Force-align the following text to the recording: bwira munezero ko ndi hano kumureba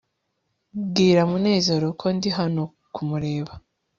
bwira 0.87 1.21
munezero 1.31 1.87
ko 1.99 2.05
ndi 2.15 2.29
hano 2.37 2.63
kumureba 2.93 3.53